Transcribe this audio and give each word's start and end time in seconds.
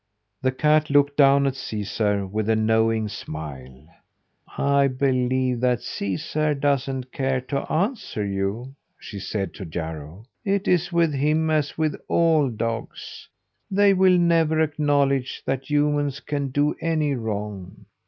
The 0.41 0.51
cat 0.51 0.89
looked 0.89 1.15
down 1.15 1.45
at 1.45 1.53
Caesar 1.55 2.25
with 2.25 2.49
a 2.49 2.55
knowing 2.55 3.07
smile. 3.07 3.85
"I 4.57 4.87
believe 4.87 5.59
that 5.59 5.83
Caesar 5.83 6.55
doesn't 6.55 7.11
care 7.11 7.39
to 7.41 7.71
answer 7.71 8.25
you," 8.25 8.73
she 8.99 9.19
said 9.19 9.53
to 9.53 9.65
Jarro. 9.65 10.25
"It 10.43 10.67
is 10.67 10.91
with 10.91 11.13
him 11.13 11.51
as 11.51 11.77
with 11.77 11.95
all 12.07 12.49
dogs; 12.49 13.29
they 13.69 13.93
will 13.93 14.17
never 14.17 14.59
acknowledge 14.59 15.43
that 15.45 15.69
humans 15.69 16.19
can 16.19 16.47
do 16.49 16.73
any 16.81 17.13
wrong. 17.13 17.85